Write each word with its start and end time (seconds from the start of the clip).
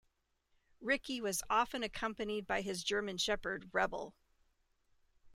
Ricky 0.79 1.21
was 1.21 1.43
often 1.47 1.83
accompanied 1.83 2.47
by 2.47 2.61
his 2.61 2.83
German 2.83 3.19
Shepherd, 3.19 3.69
Rebel. 3.71 4.15